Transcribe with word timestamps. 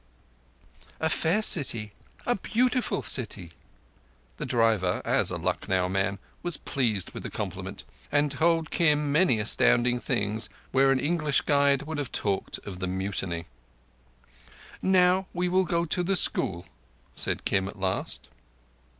"A 0.99 1.09
fair 1.09 1.43
city—a 1.43 2.33
beautiful 2.37 3.03
city." 3.03 3.51
The 4.37 4.47
driver, 4.47 5.03
as 5.05 5.29
a 5.29 5.37
Lucknow 5.37 5.89
man, 5.89 6.17
was 6.41 6.57
pleased 6.57 7.11
with 7.11 7.21
the 7.21 7.29
compliment, 7.29 7.83
and 8.11 8.31
told 8.31 8.71
Kim 8.71 9.11
many 9.11 9.39
astounding 9.39 9.99
things 9.99 10.49
where 10.71 10.91
an 10.91 10.99
English 10.99 11.41
guide 11.41 11.83
would 11.83 11.99
have 11.99 12.11
talked 12.11 12.57
of 12.65 12.79
the 12.79 12.87
Mutiny. 12.87 13.45
"Now 14.81 15.27
we 15.35 15.47
will 15.47 15.65
go 15.65 15.85
to 15.85 16.01
the 16.01 16.15
school," 16.15 16.65
said 17.13 17.45
Kim 17.45 17.67
at 17.67 17.77
last. 17.77 18.27